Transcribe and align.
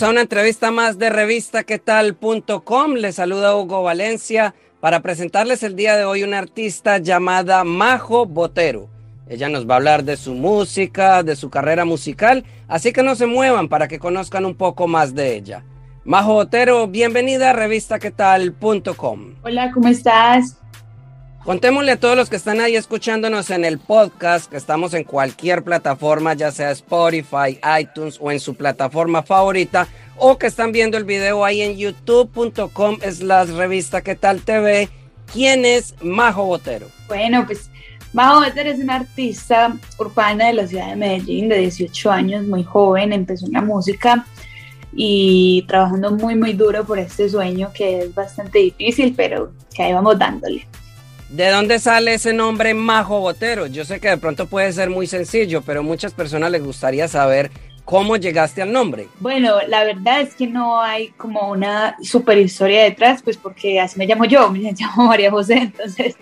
A 0.00 0.08
una 0.08 0.22
entrevista 0.22 0.70
más 0.70 0.98
de 0.98 1.10
revistaquetal.com. 1.10 2.94
Les 2.94 3.14
saluda 3.14 3.54
Hugo 3.54 3.82
Valencia 3.82 4.54
para 4.80 5.00
presentarles 5.00 5.62
el 5.62 5.76
día 5.76 5.98
de 5.98 6.06
hoy 6.06 6.22
una 6.22 6.38
artista 6.38 6.96
llamada 6.96 7.62
Majo 7.62 8.24
Botero. 8.24 8.88
Ella 9.28 9.50
nos 9.50 9.68
va 9.68 9.74
a 9.74 9.76
hablar 9.76 10.02
de 10.04 10.16
su 10.16 10.32
música, 10.32 11.22
de 11.22 11.36
su 11.36 11.50
carrera 11.50 11.84
musical, 11.84 12.46
así 12.68 12.94
que 12.94 13.02
no 13.02 13.14
se 13.16 13.26
muevan 13.26 13.68
para 13.68 13.86
que 13.86 13.98
conozcan 13.98 14.46
un 14.46 14.54
poco 14.54 14.88
más 14.88 15.14
de 15.14 15.36
ella. 15.36 15.62
Majo 16.04 16.32
Botero, 16.32 16.88
bienvenida 16.88 17.50
a 17.50 17.52
revistaquetal.com. 17.52 19.34
Hola, 19.42 19.70
¿cómo 19.72 19.88
estás? 19.88 20.56
Contémosle 21.44 21.92
a 21.92 21.96
todos 21.98 22.16
los 22.16 22.30
que 22.30 22.36
están 22.36 22.60
ahí 22.60 22.76
escuchándonos 22.76 23.50
en 23.50 23.64
el 23.64 23.80
podcast, 23.80 24.48
que 24.48 24.56
estamos 24.56 24.94
en 24.94 25.02
cualquier 25.02 25.64
plataforma, 25.64 26.34
ya 26.34 26.52
sea 26.52 26.70
Spotify, 26.70 27.58
iTunes 27.80 28.16
o 28.20 28.30
en 28.30 28.38
su 28.38 28.54
plataforma 28.54 29.24
favorita, 29.24 29.88
o 30.16 30.38
que 30.38 30.46
están 30.46 30.70
viendo 30.70 30.96
el 30.96 31.04
video 31.04 31.44
ahí 31.44 31.62
en 31.62 31.76
youtube.com 31.76 32.98
es 33.02 33.22
la 33.22 33.44
revista 33.44 34.02
que 34.02 34.14
tal 34.14 34.42
TV. 34.42 34.88
¿Quién 35.32 35.64
es 35.64 35.96
Majo 36.00 36.44
Botero? 36.44 36.86
Bueno, 37.08 37.44
pues 37.44 37.70
Majo 38.12 38.44
Botero 38.44 38.70
es 38.70 38.78
una 38.78 38.96
artista 38.96 39.76
urbana 39.98 40.46
de 40.46 40.52
la 40.52 40.66
ciudad 40.68 40.90
de 40.90 40.96
Medellín 40.96 41.48
de 41.48 41.58
18 41.58 42.10
años, 42.12 42.46
muy 42.46 42.62
joven, 42.62 43.12
empezó 43.12 43.46
en 43.46 43.52
la 43.52 43.62
música 43.62 44.24
y 44.94 45.64
trabajando 45.66 46.12
muy 46.12 46.36
muy 46.36 46.52
duro 46.52 46.84
por 46.84 47.00
este 47.00 47.28
sueño 47.28 47.72
que 47.74 48.02
es 48.02 48.14
bastante 48.14 48.60
difícil, 48.60 49.12
pero 49.16 49.52
que 49.74 49.82
ahí 49.82 49.92
vamos 49.92 50.16
dándole. 50.16 50.68
¿De 51.32 51.48
dónde 51.48 51.78
sale 51.78 52.12
ese 52.12 52.34
nombre 52.34 52.74
Majo 52.74 53.18
Botero? 53.20 53.66
Yo 53.66 53.86
sé 53.86 54.00
que 54.00 54.08
de 54.08 54.18
pronto 54.18 54.46
puede 54.48 54.70
ser 54.70 54.90
muy 54.90 55.06
sencillo, 55.06 55.62
pero 55.62 55.82
muchas 55.82 56.12
personas 56.12 56.50
les 56.50 56.62
gustaría 56.62 57.08
saber 57.08 57.50
cómo 57.86 58.18
llegaste 58.18 58.60
al 58.60 58.70
nombre. 58.70 59.08
Bueno, 59.18 59.54
la 59.66 59.82
verdad 59.82 60.20
es 60.20 60.34
que 60.34 60.46
no 60.46 60.82
hay 60.82 61.08
como 61.16 61.50
una 61.50 61.96
super 62.02 62.36
historia 62.36 62.84
detrás, 62.84 63.22
pues 63.22 63.38
porque 63.38 63.80
así 63.80 63.98
me 63.98 64.04
llamo 64.04 64.26
yo, 64.26 64.50
me 64.52 64.74
llamo 64.78 65.06
María 65.06 65.30
José, 65.30 65.54
entonces 65.54 66.16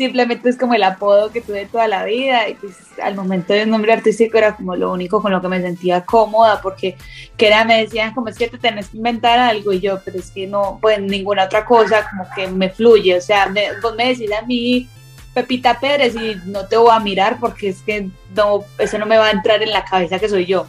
simplemente 0.00 0.48
es 0.48 0.56
como 0.56 0.72
el 0.72 0.82
apodo 0.82 1.30
que 1.30 1.42
tuve 1.42 1.66
toda 1.66 1.86
la 1.86 2.04
vida 2.06 2.48
y 2.48 2.54
pues 2.54 2.74
al 3.02 3.14
momento 3.14 3.52
del 3.52 3.68
nombre 3.68 3.92
artístico 3.92 4.38
era 4.38 4.56
como 4.56 4.74
lo 4.74 4.90
único 4.90 5.20
con 5.20 5.30
lo 5.30 5.42
que 5.42 5.48
me 5.48 5.60
sentía 5.60 6.06
cómoda 6.06 6.62
porque 6.62 6.96
que 7.36 7.48
era, 7.48 7.66
me 7.66 7.82
decían 7.82 8.14
como 8.14 8.28
es 8.28 8.38
que 8.38 8.48
te 8.48 8.56
tenés 8.56 8.88
que 8.88 8.96
inventar 8.96 9.38
algo 9.38 9.74
y 9.74 9.80
yo, 9.80 10.00
pero 10.02 10.18
es 10.18 10.30
que 10.30 10.46
no, 10.46 10.78
pues 10.80 11.02
ninguna 11.02 11.44
otra 11.44 11.66
cosa 11.66 12.08
como 12.08 12.24
que 12.34 12.46
me 12.46 12.70
fluye, 12.70 13.14
o 13.14 13.20
sea, 13.20 13.50
me, 13.50 13.78
vos 13.82 13.94
me 13.94 14.06
decís 14.06 14.32
a 14.32 14.40
mí 14.40 14.88
Pepita 15.34 15.78
Pérez 15.78 16.16
y 16.16 16.36
no 16.46 16.66
te 16.66 16.78
voy 16.78 16.92
a 16.92 16.98
mirar 16.98 17.36
porque 17.38 17.68
es 17.68 17.82
que 17.82 18.08
no, 18.34 18.64
eso 18.78 18.96
no 18.96 19.04
me 19.04 19.18
va 19.18 19.26
a 19.26 19.32
entrar 19.32 19.62
en 19.62 19.70
la 19.70 19.84
cabeza 19.84 20.18
que 20.18 20.30
soy 20.30 20.46
yo. 20.46 20.66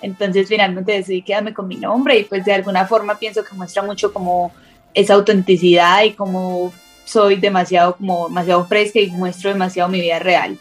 Entonces 0.00 0.48
finalmente 0.48 0.92
decidí 0.92 1.20
quedarme 1.20 1.52
con 1.52 1.68
mi 1.68 1.76
nombre 1.76 2.18
y 2.18 2.24
pues 2.24 2.46
de 2.46 2.54
alguna 2.54 2.86
forma 2.86 3.18
pienso 3.18 3.44
que 3.44 3.54
muestra 3.54 3.82
mucho 3.82 4.10
como 4.10 4.52
esa 4.94 5.12
autenticidad 5.12 6.02
y 6.02 6.14
como 6.14 6.72
soy 7.04 7.36
demasiado 7.36 7.96
como 7.96 8.28
demasiado 8.28 8.66
fresca 8.66 9.00
y 9.00 9.10
muestro 9.10 9.52
demasiado 9.52 9.88
mi 9.88 10.00
vida 10.00 10.18
real. 10.18 10.58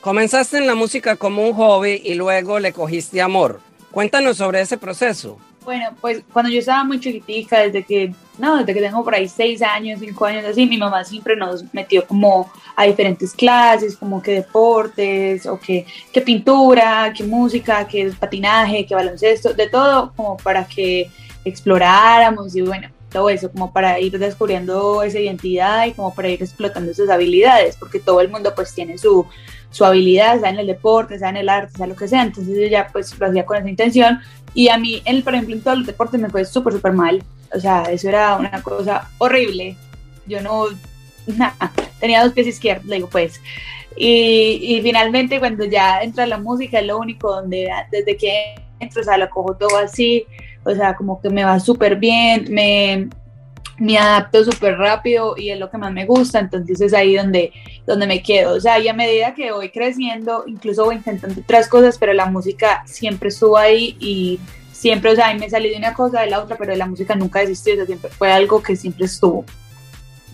Comenzaste 0.00 0.58
en 0.58 0.66
la 0.66 0.74
música 0.74 1.16
como 1.16 1.46
un 1.46 1.54
hobby 1.54 2.00
y 2.04 2.14
luego 2.14 2.58
le 2.58 2.72
cogiste 2.72 3.20
amor. 3.20 3.60
Cuéntanos 3.90 4.36
sobre 4.36 4.60
ese 4.60 4.78
proceso. 4.78 5.38
Bueno, 5.64 5.90
pues 6.00 6.22
cuando 6.32 6.50
yo 6.50 6.60
estaba 6.60 6.82
muy 6.82 6.98
chiquitica, 6.98 7.60
desde 7.60 7.82
que, 7.82 8.14
no, 8.38 8.58
desde 8.58 8.72
que 8.72 8.80
tengo 8.80 9.04
por 9.04 9.14
ahí 9.14 9.28
seis 9.28 9.60
años, 9.60 10.00
cinco 10.00 10.24
años 10.24 10.46
así, 10.46 10.64
mi 10.66 10.78
mamá 10.78 11.04
siempre 11.04 11.36
nos 11.36 11.62
metió 11.74 12.06
como 12.06 12.50
a 12.74 12.84
diferentes 12.84 13.34
clases, 13.34 13.96
como 13.96 14.22
que 14.22 14.32
deportes, 14.32 15.44
o 15.44 15.60
que, 15.60 15.84
que 16.10 16.20
pintura, 16.22 17.12
que 17.14 17.24
música, 17.24 17.86
que 17.86 18.10
patinaje, 18.18 18.86
que 18.86 18.94
baloncesto, 18.94 19.52
de 19.52 19.68
todo, 19.68 20.12
como 20.16 20.38
para 20.38 20.66
que 20.66 21.10
exploráramos 21.44 22.56
y 22.56 22.62
bueno, 22.62 22.88
todo 23.10 23.30
eso, 23.30 23.50
como 23.50 23.72
para 23.72 23.98
ir 24.00 24.18
descubriendo 24.18 25.02
esa 25.02 25.18
identidad 25.18 25.86
y 25.86 25.92
como 25.92 26.14
para 26.14 26.28
ir 26.28 26.42
explotando 26.42 26.92
sus 26.92 27.08
habilidades, 27.08 27.76
porque 27.76 28.00
todo 28.00 28.20
el 28.20 28.28
mundo 28.28 28.52
pues 28.54 28.74
tiene 28.74 28.98
su, 28.98 29.26
su 29.70 29.84
habilidad, 29.84 30.40
sea 30.40 30.50
en 30.50 30.58
el 30.58 30.66
deporte, 30.66 31.18
sea 31.18 31.30
en 31.30 31.38
el 31.38 31.48
arte, 31.48 31.76
sea 31.76 31.86
lo 31.86 31.96
que 31.96 32.08
sea, 32.08 32.22
entonces 32.22 32.56
yo 32.58 32.66
ya 32.66 32.88
pues 32.92 33.18
lo 33.18 33.26
hacía 33.26 33.46
con 33.46 33.56
esa 33.56 33.68
intención. 33.68 34.20
Y 34.54 34.68
a 34.68 34.78
mí, 34.78 35.02
en, 35.04 35.22
por 35.22 35.34
ejemplo, 35.34 35.54
en 35.54 35.62
todos 35.62 35.78
los 35.78 35.86
deportes 35.86 36.20
me 36.20 36.30
fue 36.30 36.44
súper, 36.44 36.72
súper 36.72 36.92
mal, 36.92 37.22
o 37.54 37.60
sea, 37.60 37.84
eso 37.84 38.08
era 38.08 38.36
una 38.36 38.62
cosa 38.62 39.08
horrible, 39.18 39.76
yo 40.26 40.42
no, 40.42 40.66
nada, 41.26 41.72
tenía 42.00 42.22
dos 42.22 42.32
pies 42.32 42.46
izquierdos, 42.46 42.86
le 42.86 42.96
digo 42.96 43.08
pues, 43.08 43.40
y, 43.96 44.60
y 44.62 44.82
finalmente 44.82 45.38
cuando 45.40 45.64
ya 45.64 46.02
entra 46.02 46.26
la 46.26 46.38
música 46.38 46.78
es 46.78 46.86
lo 46.86 46.98
único 46.98 47.34
donde 47.34 47.68
desde 47.90 48.16
que 48.16 48.54
entro, 48.80 49.00
o 49.00 49.04
sea, 49.04 49.18
lo 49.18 49.28
cojo 49.28 49.56
todo 49.56 49.76
así, 49.76 50.24
o 50.68 50.74
sea, 50.74 50.94
como 50.94 51.20
que 51.20 51.30
me 51.30 51.44
va 51.44 51.58
súper 51.60 51.96
bien, 51.96 52.46
me, 52.50 53.08
me 53.78 53.96
adapto 53.96 54.44
súper 54.44 54.76
rápido 54.76 55.34
y 55.36 55.50
es 55.50 55.58
lo 55.58 55.70
que 55.70 55.78
más 55.78 55.92
me 55.92 56.06
gusta, 56.06 56.40
entonces 56.40 56.80
es 56.80 56.92
ahí 56.92 57.16
donde, 57.16 57.52
donde 57.86 58.06
me 58.06 58.22
quedo. 58.22 58.54
O 58.54 58.60
sea, 58.60 58.78
y 58.78 58.88
a 58.88 58.92
medida 58.92 59.34
que 59.34 59.52
voy 59.52 59.70
creciendo, 59.70 60.44
incluso 60.46 60.84
voy 60.84 60.96
intentando 60.96 61.40
otras 61.40 61.68
cosas, 61.68 61.98
pero 61.98 62.12
la 62.12 62.26
música 62.26 62.82
siempre 62.86 63.28
estuvo 63.28 63.56
ahí 63.56 63.96
y 64.00 64.40
siempre, 64.72 65.12
o 65.12 65.14
sea, 65.14 65.32
me 65.34 65.48
salí 65.48 65.70
de 65.70 65.76
una 65.76 65.94
cosa 65.94 66.20
de 66.20 66.30
la 66.30 66.40
otra, 66.40 66.56
pero 66.56 66.74
la 66.74 66.86
música 66.86 67.14
nunca 67.14 67.40
desistió, 67.40 67.74
o 67.74 67.76
sea, 67.76 67.86
siempre 67.86 68.10
fue 68.10 68.30
algo 68.32 68.62
que 68.62 68.76
siempre 68.76 69.06
estuvo. 69.06 69.44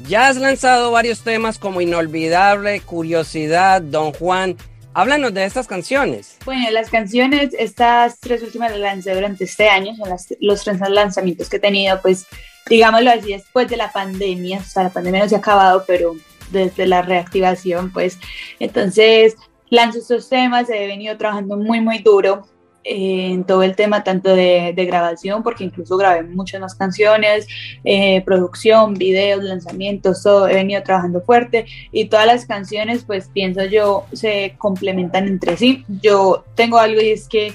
Ya 0.09 0.29
has 0.29 0.37
lanzado 0.37 0.91
varios 0.91 1.21
temas 1.21 1.59
como 1.59 1.81
Inolvidable, 1.81 2.81
Curiosidad, 2.81 3.81
Don 3.81 4.13
Juan. 4.13 4.57
Háblanos 4.95 5.35
de 5.35 5.45
estas 5.45 5.67
canciones. 5.67 6.39
Bueno, 6.45 6.71
las 6.71 6.89
canciones, 6.89 7.51
estas 7.59 8.21
tres 8.21 8.43
últimas 8.43 8.71
las 8.71 8.81
lancé 8.81 9.13
durante 9.13 9.43
este 9.43 9.69
año, 9.69 9.95
son 9.97 10.09
las, 10.09 10.33
los 10.41 10.63
tres 10.63 10.79
lanzamientos 10.89 11.49
que 11.49 11.57
he 11.57 11.61
tenido, 11.61 12.01
pues 12.01 12.27
digámoslo 12.69 13.11
así, 13.11 13.33
después 13.33 13.69
de 13.69 13.77
la 13.77 13.91
pandemia, 13.91 14.59
o 14.59 14.63
sea, 14.63 14.85
la 14.85 14.91
pandemia 14.91 15.25
no 15.25 15.29
se 15.29 15.35
ha 15.35 15.39
acabado, 15.39 15.85
pero 15.85 16.15
desde 16.53 16.87
la 16.87 17.03
reactivación, 17.03 17.93
pues, 17.93 18.19
entonces 18.61 19.35
lanzo 19.69 19.99
estos 19.99 20.29
temas, 20.29 20.71
he 20.71 20.87
venido 20.87 21.17
trabajando 21.19 21.57
muy, 21.57 21.81
muy 21.81 21.99
duro 21.99 22.47
en 22.85 23.45
todo 23.45 23.63
el 23.63 23.75
tema 23.75 24.05
tanto 24.05 24.37
de, 24.37 24.73
de, 24.77 24.85
grabación, 24.85 25.43
porque 25.43 25.65
incluso 25.65 25.97
grabé 25.97 26.23
muchas 26.23 26.61
más 26.61 26.75
canciones, 26.75 27.47
eh, 27.83 28.23
producción, 28.25 28.95
videos, 28.95 29.43
lanzamientos, 29.43 30.23
todo, 30.23 30.47
he 30.47 30.55
venido 30.55 30.83
trabajando 30.83 31.23
fuerte 31.23 31.67
y 31.91 32.07
todas 32.07 32.27
las 32.27 32.47
canciones, 32.47 33.05
pues 33.05 33.29
pienso 33.33 33.65
yo, 33.65 34.05
se 34.13 34.55
complementan 34.59 35.27
entre 35.27 35.57
sí. 35.57 35.85
Yo 36.03 36.45
tengo 36.55 36.79
algo 36.79 37.01
y 37.01 37.11
es 37.11 37.27
que 37.27 37.55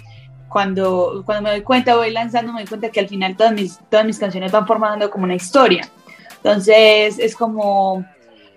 cuando, 0.50 1.22
cuando 1.26 1.44
me 1.44 1.52
doy 1.52 1.62
cuenta, 1.62 1.96
voy 1.96 2.12
lanzando, 2.12 2.52
me 2.52 2.62
doy 2.62 2.68
cuenta 2.68 2.90
que 2.90 3.00
al 3.00 3.08
final 3.08 3.38
todas 3.38 3.54
mis, 3.54 3.80
todas 3.90 4.06
mis 4.06 4.18
canciones 4.18 4.52
van 4.52 4.66
formando 4.66 5.10
como 5.12 5.26
una 5.26 5.36
historia. 5.36 5.88
Entonces 6.38 7.20
es 7.20 7.36
como 7.36 8.06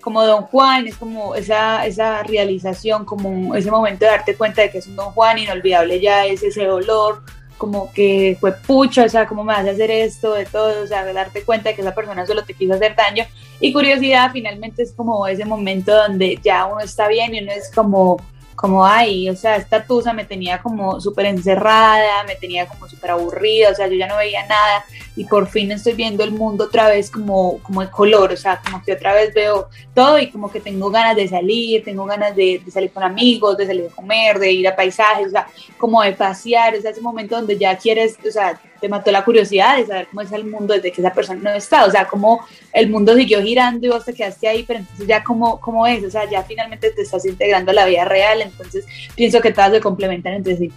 como 0.03 0.23
Don 0.25 0.43
Juan, 0.43 0.87
es 0.87 0.97
como 0.97 1.35
esa, 1.35 1.87
esa 1.87 2.23
realización, 2.23 3.07
como 3.07 3.55
ese 3.55 3.71
momento 3.71 4.05
de 4.05 4.11
darte 4.11 4.37
cuenta 4.37 4.61
de 4.61 4.71
que 4.71 4.79
es 4.79 4.87
un 4.87 4.97
Don 4.97 5.13
Juan 5.13 5.39
inolvidable 5.39 6.01
ya 6.01 6.27
es 6.27 6.43
ese 6.43 6.67
dolor, 6.67 7.23
como 7.57 7.93
que 7.93 8.37
fue 8.41 8.53
pucho, 8.53 9.05
o 9.05 9.09
sea, 9.09 9.27
cómo 9.27 9.45
me 9.45 9.53
vas 9.53 9.65
a 9.67 9.71
hacer 9.71 9.91
esto, 9.91 10.35
de 10.35 10.45
todo, 10.45 10.83
o 10.83 10.87
sea, 10.87 11.05
de 11.05 11.13
darte 11.13 11.45
cuenta 11.45 11.69
de 11.69 11.77
que 11.77 11.83
esa 11.83 11.95
persona 11.95 12.27
solo 12.27 12.45
te 12.45 12.55
quiso 12.55 12.75
hacer 12.75 12.97
daño. 12.97 13.25
Y 13.61 13.73
curiosidad, 13.73 14.31
finalmente 14.33 14.83
es 14.83 14.93
como 14.93 15.27
ese 15.29 15.45
momento 15.45 15.97
donde 15.97 16.39
ya 16.43 16.67
uno 16.67 16.81
está 16.81 17.07
bien 17.07 17.35
y 17.35 17.41
uno 17.41 17.53
es 17.53 17.71
como, 17.73 18.21
como, 18.55 18.85
ay, 18.85 19.29
o 19.29 19.37
sea, 19.37 19.57
esta 19.57 19.85
tusa 19.85 20.13
me 20.13 20.25
tenía 20.25 20.61
como 20.61 21.01
súper 21.01 21.27
encerrada, 21.27 22.25
me 22.25 22.37
tenía 22.37 22.67
como 22.67 22.89
súper 22.89 23.13
aburrida, 23.13 23.71
o 23.71 23.75
sea, 23.75 23.87
yo 23.89 23.95
ya 23.95 24.07
no 24.07 24.17
veía 24.17 24.47
nada 24.47 24.85
y 25.17 25.25
por 25.25 25.49
fin 25.49 25.73
estoy 25.73 25.95
viendo 25.95 26.25
el 26.25 26.33
mundo 26.33 26.65
otra 26.65 26.89
vez 26.89 27.11
como, 27.11 27.59
como 27.59 27.83
el 27.83 27.91
color, 27.91 28.33
o 28.33 28.37
sea, 28.37 28.61
como 28.65 28.83
que 28.83 28.93
otra 28.93 29.13
vez 29.15 29.35
veo 29.35 29.69
todo 29.95 30.19
y 30.19 30.31
como 30.31 30.51
que 30.51 30.61
tengo 30.61 30.91
ganas 30.91 31.17
de 31.17 31.29
salir, 31.29 31.85
tengo 31.85 32.05
ganas 32.05 32.35
de, 32.37 32.63
de 32.65 32.71
salir 32.71 32.93
con 32.93 33.03
amigos, 33.03 33.57
de 33.57 33.67
salir 33.67 33.89
a 33.91 33.95
comer, 33.95 34.39
de 34.39 34.53
ir 34.53 34.69
a 34.69 34.77
paisajes, 34.77 35.29
o 35.29 35.31
sea, 35.31 35.47
como 35.79 36.03
de 36.03 36.13
pasear, 36.13 36.75
o 36.77 36.81
sea, 36.81 36.91
ese 36.91 37.01
momento 37.01 37.37
donde 37.37 37.59
ya 37.59 37.77
quieres, 37.77 38.17
o 38.27 38.31
sea, 38.31 38.61
te 38.83 38.89
mató 38.89 39.13
la 39.13 39.25
curiosidad 39.25 39.77
de 39.77 39.87
saber 39.87 40.09
cómo 40.09 40.23
es 40.23 40.33
el 40.33 40.45
mundo 40.45 40.75
desde 40.75 40.91
que 40.91 41.01
esa 41.01 41.15
persona 41.15 41.41
no 41.41 41.51
está, 41.57 41.85
o 41.85 41.91
sea, 41.91 42.05
cómo 42.09 42.45
el 42.73 42.91
mundo 42.91 43.15
siguió 43.15 43.41
girando 43.41 43.87
y 43.87 43.91
vos 43.91 44.05
te 44.05 44.13
quedaste 44.13 44.49
ahí, 44.49 44.65
pero 44.65 44.81
entonces 44.81 45.07
ya 45.07 45.23
cómo, 45.23 45.61
cómo 45.61 45.87
es, 45.87 46.03
o 46.05 46.11
sea, 46.11 46.29
ya 46.29 46.43
finalmente 46.43 46.91
te 46.91 47.03
estás 47.03 47.25
integrando 47.25 47.71
a 47.71 47.75
la 47.75 47.87
vida 47.87 48.05
real, 48.05 48.43
entonces 48.43 48.85
pienso 49.15 49.41
que 49.41 49.53
todas 49.53 49.71
se 49.71 49.81
complementan 49.81 50.35
entre 50.35 50.57
sí. 50.57 50.73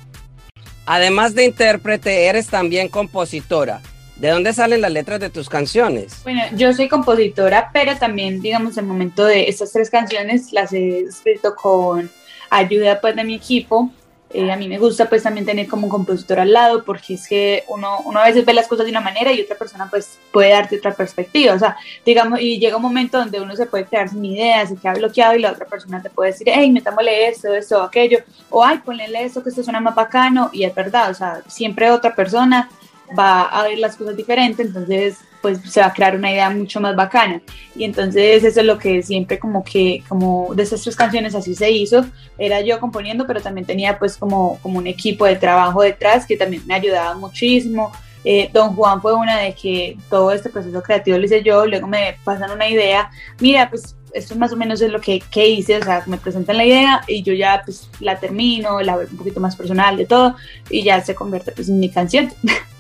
Además 0.86 1.34
de 1.34 1.46
intérprete, 1.46 2.28
eres 2.28 2.46
también 2.46 2.90
compositora. 2.90 3.82
¿De 4.18 4.30
dónde 4.30 4.54
salen 4.54 4.82
las 4.82 4.92
letras 4.92 5.20
de 5.20 5.32
tus 5.32 5.50
canciones? 5.50 6.22
Bueno, 6.24 6.44
yo 6.56 6.72
soy 6.74 6.88
compositora, 6.88 7.72
pero 7.74 7.98
también, 7.98 8.40
digamos, 8.40 8.78
el 8.78 8.86
momento 8.86 9.26
de 9.26 9.50
estas 9.50 9.74
tres 9.74 9.90
canciones 9.90 10.54
las 10.54 10.72
he 10.74 11.00
escrito 11.00 11.56
con 11.56 12.10
ayuda 12.52 13.02
pues 13.02 13.16
de 13.16 13.24
mi 13.24 13.34
equipo. 13.34 13.90
Eh, 14.38 14.52
a 14.52 14.58
mí 14.58 14.68
me 14.68 14.78
gusta 14.78 15.08
pues 15.08 15.24
también 15.24 15.46
tener 15.46 15.66
como 15.66 15.86
un 15.86 15.90
compositor 15.90 16.42
al 16.42 16.52
lado 16.52 16.84
porque 16.84 17.14
es 17.14 17.26
que 17.26 17.64
uno, 17.70 18.02
uno 18.04 18.20
a 18.20 18.26
veces 18.26 18.44
ve 18.44 18.54
las 18.54 18.68
cosas 18.68 18.86
de 18.86 18.92
una 18.92 19.00
manera 19.00 19.32
y 19.32 19.40
otra 19.40 19.56
persona 19.56 19.90
pues 19.90 20.20
puede 20.30 20.50
darte 20.50 20.78
otra 20.78 20.94
perspectiva, 20.94 21.54
o 21.54 21.60
sea, 21.60 21.78
digamos, 22.06 22.42
y 22.42 22.60
llega 22.60 22.76
un 22.76 22.82
momento 22.82 23.18
donde 23.18 23.40
uno 23.40 23.56
se 23.56 23.66
puede 23.66 23.86
quedar 23.86 24.10
sin 24.10 24.26
ideas, 24.26 24.68
se 24.68 24.76
queda 24.76 24.96
bloqueado 24.96 25.36
y 25.36 25.40
la 25.40 25.54
otra 25.54 25.66
persona 25.66 26.02
te 26.02 26.10
puede 26.10 26.34
decir, 26.34 26.50
hey, 26.52 26.70
metámosle 26.70 27.30
esto, 27.30 27.54
esto, 27.54 27.82
aquello, 27.82 28.20
o 28.50 28.62
ay, 28.62 28.80
ponle 28.80 29.06
esto 29.24 29.42
que 29.42 29.48
esto 29.48 29.64
suena 29.64 29.80
más 29.80 29.96
bacano 29.96 30.50
y 30.52 30.66
es 30.66 30.76
verdad, 30.76 31.12
o 31.12 31.14
sea, 31.14 31.42
siempre 31.48 31.90
otra 31.90 32.14
persona 32.14 32.70
va 33.18 33.44
a 33.44 33.64
ver 33.64 33.80
las 33.80 33.96
cosas 33.96 34.16
diferentes, 34.16 34.68
entonces 34.68 35.18
pues 35.42 35.60
se 35.72 35.80
va 35.80 35.88
a 35.88 35.94
crear 35.94 36.16
una 36.16 36.32
idea 36.32 36.50
mucho 36.50 36.82
más 36.82 36.96
bacana. 36.96 37.40
Y 37.76 37.84
entonces 37.84 38.44
eso 38.44 38.62
es 38.62 38.66
lo 38.66 38.80
que 38.80 39.04
siempre 39.04 39.38
como 39.38 39.64
que, 39.64 40.04
como 40.08 40.56
de 40.56 40.64
esas 40.64 40.82
tres 40.82 40.96
canciones 40.96 41.36
así 41.36 41.54
se 41.54 41.70
hizo, 41.70 42.04
era 42.38 42.62
yo 42.62 42.80
componiendo, 42.80 43.28
pero 43.28 43.42
también 43.42 43.68
tenía 43.68 44.00
pues 44.00 44.18
como, 44.18 44.58
como 44.64 44.80
un 44.80 44.88
equipo 44.88 45.26
de 45.26 45.36
trabajo 45.36 45.84
detrás 45.84 46.26
que 46.26 46.36
también 46.36 46.64
me 46.66 46.74
ayudaba 46.74 47.14
muchísimo. 47.14 47.92
Eh, 48.24 48.50
Don 48.52 48.76
Juan 48.76 49.00
fue 49.04 49.14
una 49.14 49.38
de 49.38 49.54
que 49.54 49.98
todo 50.10 50.32
este 50.32 50.50
proceso 50.50 50.82
creativo 50.82 51.20
lo 51.20 51.26
hice 51.26 51.44
yo, 51.44 51.68
luego 51.68 51.86
me 51.86 52.18
pasan 52.24 52.50
una 52.50 52.68
idea, 52.68 53.12
mira, 53.40 53.70
pues 53.70 53.96
esto 54.16 54.36
más 54.36 54.52
o 54.52 54.56
menos 54.56 54.82
es 54.82 54.92
lo 54.92 55.00
que, 55.00 55.22
que, 55.30 55.48
hice, 55.48 55.78
o 55.78 55.84
sea, 55.84 56.02
me 56.08 56.18
presentan 56.18 56.58
la 56.58 56.66
idea 56.66 57.02
y 57.08 57.22
yo 57.22 57.34
ya 57.34 57.62
pues 57.64 57.88
la 58.00 58.20
termino, 58.20 58.82
la 58.82 58.98
veo 58.98 59.08
un 59.12 59.18
poquito 59.18 59.40
más 59.40 59.56
personal 59.56 59.96
de 59.96 60.06
todo 60.06 60.36
y 60.72 60.84
ya 60.84 61.02
se 61.02 61.14
convierte 61.14 61.52
pues 61.52 61.70
en 61.70 61.80
mi 61.80 61.90
canción. 61.90 62.34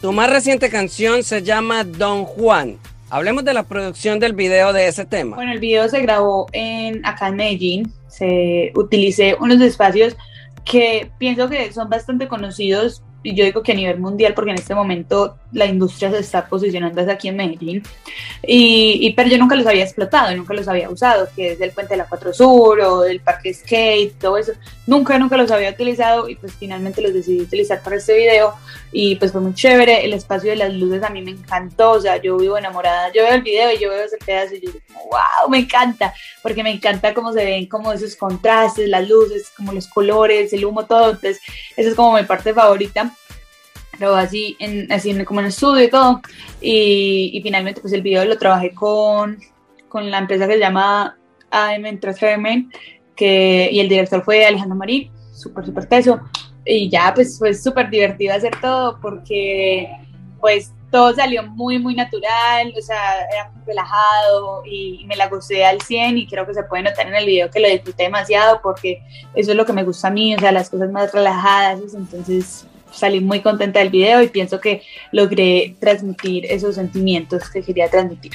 Tu 0.00 0.12
más 0.12 0.30
reciente 0.30 0.70
canción 0.70 1.24
se 1.24 1.42
llama 1.42 1.82
Don 1.82 2.24
Juan. 2.24 2.78
Hablemos 3.10 3.44
de 3.44 3.52
la 3.52 3.64
producción 3.64 4.20
del 4.20 4.32
video 4.32 4.72
de 4.72 4.86
ese 4.86 5.04
tema. 5.04 5.34
Bueno, 5.34 5.50
el 5.50 5.58
video 5.58 5.88
se 5.88 6.00
grabó 6.00 6.46
en 6.52 7.04
acá 7.04 7.28
en 7.28 7.36
Medellín. 7.36 7.92
Se 8.06 8.70
utilicé 8.76 9.36
unos 9.40 9.60
espacios 9.60 10.16
que 10.64 11.10
pienso 11.18 11.48
que 11.48 11.72
son 11.72 11.90
bastante 11.90 12.28
conocidos 12.28 13.02
y 13.28 13.34
yo 13.34 13.44
digo 13.44 13.62
que 13.62 13.72
a 13.72 13.74
nivel 13.74 13.98
mundial, 13.98 14.32
porque 14.32 14.52
en 14.52 14.58
este 14.58 14.74
momento 14.74 15.36
la 15.52 15.66
industria 15.66 16.10
se 16.10 16.18
está 16.18 16.46
posicionando 16.46 16.98
desde 16.98 17.12
aquí 17.12 17.28
en 17.28 17.36
Medellín, 17.36 17.82
y, 18.42 19.12
pero 19.12 19.28
yo 19.28 19.36
nunca 19.36 19.54
los 19.54 19.66
había 19.66 19.84
explotado, 19.84 20.34
nunca 20.34 20.54
los 20.54 20.66
había 20.66 20.88
usado, 20.88 21.28
que 21.36 21.52
es 21.52 21.60
el 21.60 21.72
puente 21.72 21.92
de 21.92 21.98
la 21.98 22.06
4 22.06 22.32
Sur 22.32 22.80
o 22.80 23.04
el 23.04 23.20
parque 23.20 23.52
skate, 23.52 24.18
todo 24.18 24.38
eso, 24.38 24.52
nunca, 24.86 25.18
nunca 25.18 25.36
los 25.36 25.50
había 25.50 25.70
utilizado 25.70 26.26
y 26.28 26.36
pues 26.36 26.54
finalmente 26.58 27.02
los 27.02 27.12
decidí 27.12 27.42
utilizar 27.42 27.82
para 27.82 27.96
este 27.96 28.16
video 28.16 28.54
y 28.92 29.16
pues 29.16 29.32
fue 29.32 29.42
muy 29.42 29.52
chévere, 29.52 30.06
el 30.06 30.14
espacio 30.14 30.50
de 30.50 30.56
las 30.56 30.72
luces 30.72 31.02
a 31.02 31.10
mí 31.10 31.20
me 31.20 31.32
encantó, 31.32 31.92
o 31.92 32.00
sea, 32.00 32.16
yo 32.16 32.38
vivo 32.38 32.56
enamorada, 32.56 33.12
yo 33.12 33.24
veo 33.24 33.34
el 33.34 33.42
video 33.42 33.70
y 33.72 33.78
yo 33.78 33.90
veo 33.90 34.04
ese 34.04 34.16
pedazo 34.24 34.54
y 34.54 34.60
yo 34.60 34.72
digo, 34.72 34.84
wow, 35.10 35.50
me 35.50 35.58
encanta, 35.58 36.14
porque 36.42 36.62
me 36.62 36.70
encanta 36.70 37.12
cómo 37.12 37.34
se 37.34 37.44
ven 37.44 37.66
como 37.66 37.92
esos 37.92 38.16
contrastes, 38.16 38.88
las 38.88 39.06
luces, 39.06 39.52
como 39.54 39.74
los 39.74 39.86
colores, 39.86 40.50
el 40.54 40.64
humo, 40.64 40.86
todo, 40.86 41.10
entonces 41.10 41.40
esa 41.76 41.90
es 41.90 41.94
como 41.94 42.16
mi 42.16 42.22
parte 42.22 42.54
favorita 42.54 43.12
pero 43.98 44.14
así, 44.14 44.56
en, 44.60 44.90
así 44.92 45.24
como 45.24 45.40
en 45.40 45.46
estudio 45.46 45.84
y 45.84 45.90
todo. 45.90 46.20
Y, 46.60 47.30
y, 47.34 47.42
finalmente, 47.42 47.80
pues 47.80 47.92
el 47.92 48.02
video 48.02 48.24
lo 48.24 48.38
trabajé 48.38 48.72
con, 48.72 49.38
con 49.88 50.10
la 50.10 50.18
empresa 50.18 50.46
que 50.46 50.54
se 50.54 50.60
llama 50.60 51.16
AM 51.50 51.86
Entertainment, 51.86 52.74
que, 53.16 53.68
y 53.72 53.80
el 53.80 53.88
director 53.88 54.22
fue 54.22 54.46
Alejandro 54.46 54.76
Marín, 54.76 55.10
súper, 55.32 55.66
súper 55.66 55.86
teso. 55.86 56.20
Y 56.64 56.88
ya, 56.88 57.12
pues 57.14 57.38
fue 57.38 57.54
súper 57.54 57.90
divertido 57.90 58.34
hacer 58.34 58.54
todo 58.60 58.98
porque, 59.00 59.90
pues, 60.40 60.72
todo 60.90 61.14
salió 61.14 61.42
muy, 61.42 61.78
muy 61.78 61.94
natural, 61.94 62.72
o 62.76 62.80
sea, 62.80 63.20
era 63.30 63.50
muy 63.50 63.62
relajado 63.66 64.62
y 64.64 65.04
me 65.06 65.16
la 65.16 65.28
gocé 65.28 65.64
al 65.64 65.82
100 65.82 66.16
y 66.16 66.26
creo 66.26 66.46
que 66.46 66.54
se 66.54 66.62
puede 66.62 66.84
notar 66.84 67.06
en 67.06 67.14
el 67.14 67.26
video 67.26 67.50
que 67.50 67.60
lo 67.60 67.68
disfruté 67.68 68.04
demasiado 68.04 68.60
porque 68.62 69.02
eso 69.34 69.50
es 69.50 69.56
lo 69.56 69.66
que 69.66 69.74
me 69.74 69.84
gusta 69.84 70.08
a 70.08 70.10
mí, 70.10 70.34
o 70.34 70.38
sea, 70.38 70.50
las 70.50 70.70
cosas 70.70 70.90
más 70.90 71.12
relajadas, 71.12 71.94
entonces 71.94 72.66
salí 72.92 73.20
muy 73.20 73.40
contenta 73.40 73.80
del 73.80 73.90
video 73.90 74.22
y 74.22 74.28
pienso 74.28 74.60
que 74.60 74.82
logré 75.12 75.76
transmitir 75.80 76.46
esos 76.46 76.74
sentimientos 76.74 77.48
que 77.50 77.62
quería 77.62 77.88
transmitir. 77.90 78.32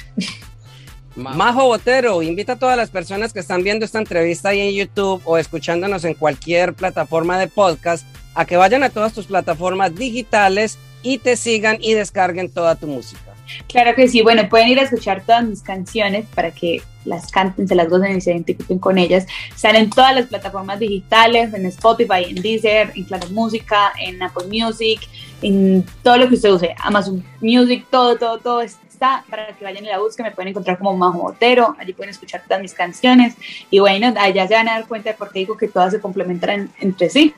Majo 1.15 1.65
Botero, 1.65 2.23
invita 2.23 2.53
a 2.53 2.59
todas 2.59 2.75
las 2.75 2.89
personas 2.89 3.33
que 3.33 3.39
están 3.39 3.63
viendo 3.63 3.85
esta 3.85 4.00
entrevista 4.00 4.50
ahí 4.50 4.61
en 4.61 4.73
YouTube 4.73 5.21
o 5.25 5.38
escuchándonos 5.38 6.05
en 6.05 6.15
cualquier 6.15 6.73
plataforma 6.73 7.38
de 7.38 7.47
podcast 7.47 8.05
a 8.33 8.45
que 8.45 8.57
vayan 8.57 8.83
a 8.83 8.89
todas 8.89 9.13
tus 9.13 9.27
plataformas 9.27 9.94
digitales 9.95 10.79
y 11.03 11.19
te 11.19 11.35
sigan 11.35 11.77
y 11.81 11.94
descarguen 11.94 12.51
toda 12.51 12.75
tu 12.75 12.88
música. 12.88 13.32
Claro 13.67 13.95
que 13.95 14.07
sí, 14.07 14.21
bueno, 14.21 14.47
pueden 14.50 14.69
ir 14.69 14.79
a 14.79 14.83
escuchar 14.83 15.23
todas 15.25 15.44
mis 15.44 15.61
canciones 15.61 16.25
para 16.33 16.51
que 16.51 16.81
las 17.05 17.31
canten, 17.31 17.67
se 17.67 17.75
las 17.75 17.89
gocen 17.89 18.17
y 18.17 18.21
se 18.21 18.31
identifiquen 18.31 18.79
con 18.79 18.97
ellas. 18.97 19.25
Están 19.53 19.75
en 19.75 19.89
todas 19.89 20.15
las 20.15 20.27
plataformas 20.27 20.79
digitales, 20.79 21.53
en 21.53 21.65
Spotify, 21.65 22.25
en 22.27 22.41
Deezer, 22.41 22.91
en 22.95 23.03
Claro 23.03 23.27
Música, 23.29 23.94
en 24.00 24.21
Apple 24.21 24.47
Music, 24.47 25.01
en 25.41 25.85
todo 26.01 26.17
lo 26.17 26.29
que 26.29 26.35
usted 26.35 26.51
use, 26.51 26.75
Amazon 26.79 27.23
Music, 27.41 27.85
todo, 27.89 28.17
todo, 28.17 28.38
todo 28.38 28.61
está 28.61 29.25
para 29.29 29.47
que 29.47 29.65
vayan 29.65 29.83
y 29.83 29.88
la 29.88 30.00
busquen. 30.00 30.25
Me 30.25 30.31
pueden 30.31 30.50
encontrar 30.50 30.77
como 30.77 30.95
Majo 30.95 31.19
Botero, 31.19 31.75
allí 31.77 31.94
pueden 31.94 32.11
escuchar 32.11 32.44
todas 32.47 32.61
mis 32.61 32.73
canciones. 32.73 33.35
Y 33.69 33.79
bueno, 33.79 34.13
allá 34.17 34.47
se 34.47 34.53
van 34.53 34.69
a 34.69 34.73
dar 34.73 34.88
cuenta 34.88 35.11
de 35.11 35.17
por 35.17 35.31
qué 35.31 35.39
digo 35.39 35.57
que 35.57 35.67
todas 35.67 35.91
se 35.91 36.00
complementan 36.00 36.71
entre 36.79 37.09
sí 37.09 37.33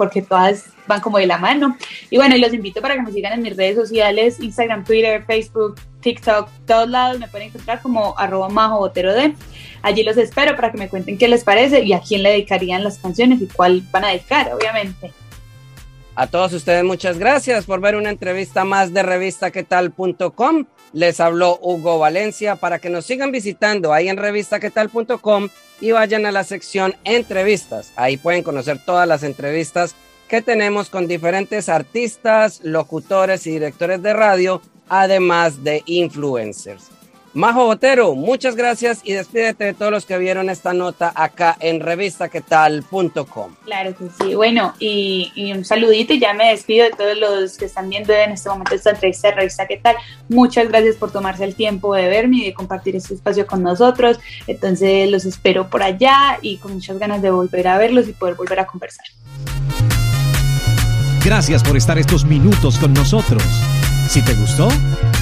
porque 0.00 0.22
todas 0.22 0.64
van 0.86 1.02
como 1.02 1.18
de 1.18 1.26
la 1.26 1.36
mano. 1.36 1.76
Y 2.08 2.16
bueno, 2.16 2.34
y 2.34 2.40
los 2.40 2.54
invito 2.54 2.80
para 2.80 2.94
que 2.94 3.02
me 3.02 3.12
sigan 3.12 3.34
en 3.34 3.42
mis 3.42 3.54
redes 3.54 3.76
sociales, 3.76 4.40
Instagram, 4.40 4.82
Twitter, 4.82 5.22
Facebook, 5.26 5.74
TikTok, 6.00 6.48
todos 6.66 6.88
lados 6.88 7.18
me 7.18 7.28
pueden 7.28 7.48
encontrar 7.48 7.82
como 7.82 8.18
arroba 8.18 8.48
majo 8.48 8.78
botero 8.78 9.12
de. 9.12 9.34
Allí 9.82 10.02
los 10.02 10.16
espero 10.16 10.56
para 10.56 10.72
que 10.72 10.78
me 10.78 10.88
cuenten 10.88 11.18
qué 11.18 11.28
les 11.28 11.44
parece 11.44 11.82
y 11.82 11.92
a 11.92 12.00
quién 12.00 12.22
le 12.22 12.30
dedicarían 12.30 12.82
las 12.82 12.96
canciones 12.96 13.42
y 13.42 13.46
cuál 13.46 13.82
van 13.92 14.06
a 14.06 14.08
dedicar, 14.08 14.50
obviamente. 14.54 15.12
A 16.20 16.26
todos 16.26 16.52
ustedes 16.52 16.84
muchas 16.84 17.18
gracias 17.18 17.64
por 17.64 17.80
ver 17.80 17.96
una 17.96 18.10
entrevista 18.10 18.62
más 18.66 18.92
de 18.92 19.02
revistaquetal.com. 19.02 20.66
Les 20.92 21.18
habló 21.18 21.58
Hugo 21.62 21.98
Valencia 21.98 22.56
para 22.56 22.78
que 22.78 22.90
nos 22.90 23.06
sigan 23.06 23.32
visitando 23.32 23.94
ahí 23.94 24.10
en 24.10 24.18
revistaquetal.com 24.18 25.48
y 25.80 25.92
vayan 25.92 26.26
a 26.26 26.30
la 26.30 26.44
sección 26.44 26.94
entrevistas. 27.04 27.94
Ahí 27.96 28.18
pueden 28.18 28.42
conocer 28.42 28.78
todas 28.84 29.08
las 29.08 29.22
entrevistas 29.22 29.94
que 30.28 30.42
tenemos 30.42 30.90
con 30.90 31.08
diferentes 31.08 31.70
artistas, 31.70 32.60
locutores 32.62 33.46
y 33.46 33.52
directores 33.52 34.02
de 34.02 34.12
radio, 34.12 34.60
además 34.90 35.64
de 35.64 35.82
influencers. 35.86 36.99
Majo 37.32 37.66
Botero, 37.66 38.16
muchas 38.16 38.56
gracias 38.56 39.02
y 39.04 39.12
despídete 39.12 39.64
de 39.64 39.74
todos 39.74 39.92
los 39.92 40.04
que 40.04 40.18
vieron 40.18 40.50
esta 40.50 40.72
nota 40.72 41.12
acá 41.14 41.56
en 41.60 41.78
revistaquetal.com. 41.78 43.54
Claro 43.64 43.94
que 43.96 44.06
sí, 44.20 44.34
bueno, 44.34 44.74
y, 44.80 45.30
y, 45.36 45.52
un 45.52 45.64
saludito 45.64 46.12
y 46.12 46.18
ya 46.18 46.34
me 46.34 46.50
despido 46.50 46.86
de 46.86 46.90
todos 46.90 47.16
los 47.16 47.56
que 47.56 47.66
están 47.66 47.88
viendo 47.88 48.12
en 48.12 48.32
este 48.32 48.48
momento 48.48 48.74
esta 48.74 48.90
entrevista 48.90 49.28
de 49.28 49.34
Revista 49.34 49.68
¿Qué 49.68 49.76
tal? 49.76 49.94
Muchas 50.28 50.68
gracias 50.68 50.96
por 50.96 51.12
tomarse 51.12 51.44
el 51.44 51.54
tiempo 51.54 51.94
de 51.94 52.08
verme 52.08 52.38
y 52.38 52.44
de 52.46 52.54
compartir 52.54 52.96
este 52.96 53.14
espacio 53.14 53.46
con 53.46 53.62
nosotros. 53.62 54.18
Entonces 54.48 55.08
los 55.08 55.24
espero 55.24 55.70
por 55.70 55.84
allá 55.84 56.38
y 56.42 56.56
con 56.56 56.74
muchas 56.74 56.98
ganas 56.98 57.22
de 57.22 57.30
volver 57.30 57.68
a 57.68 57.78
verlos 57.78 58.08
y 58.08 58.12
poder 58.12 58.34
volver 58.34 58.58
a 58.58 58.66
conversar. 58.66 59.06
Gracias 61.24 61.62
por 61.62 61.76
estar 61.76 61.96
estos 61.96 62.24
minutos 62.24 62.76
con 62.78 62.92
nosotros. 62.92 63.42
Si 64.08 64.20
te 64.24 64.34
gustó, 64.34 64.68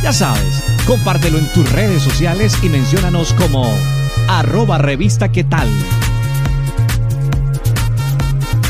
ya 0.02 0.12
sabes, 0.12 0.62
compártelo 0.87 1.38
en 1.38 1.47
tus 1.52 1.71
redes 1.73 2.02
sociales 2.02 2.57
y 2.62 2.69
menciónanos 2.69 3.33
como 3.35 3.73
arroba 4.28 4.78
revista 4.78 5.31
qué 5.31 5.45
tal. 5.45 5.69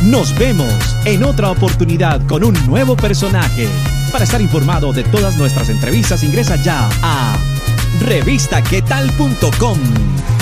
Nos 0.05 0.37
vemos 0.39 0.73
en 1.05 1.25
otra 1.25 1.51
oportunidad 1.51 2.25
con 2.27 2.45
un 2.45 2.55
nuevo 2.67 2.97
personaje. 2.97 3.69
Para 4.13 4.25
estar 4.25 4.41
informado 4.41 4.93
de 4.93 5.05
todas 5.05 5.37
nuestras 5.37 5.69
entrevistas 5.69 6.23
ingresa 6.23 6.57
ya 6.57 6.89
a 7.03 7.37
revistaquetal.com. 8.01 10.38